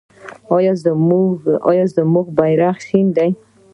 [2.13, 3.29] زموږ بیرغ شنه دی.